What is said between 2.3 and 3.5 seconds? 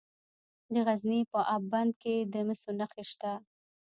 د مسو نښې شته.